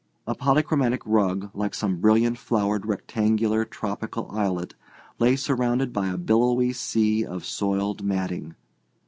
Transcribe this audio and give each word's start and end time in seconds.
A 0.25 0.33
polychromatic 0.33 1.01
rug 1.05 1.51
like 1.53 1.75
some 1.75 1.97
brilliant 1.97 2.39
flowered 2.39 2.87
rectangular, 2.87 3.63
tropical 3.65 4.31
islet 4.31 4.73
lay 5.19 5.35
surrounded 5.35 5.93
by 5.93 6.07
a 6.07 6.17
billowy 6.17 6.73
sea 6.73 7.23
of 7.23 7.45
soiled 7.45 8.01
matting. 8.03 8.55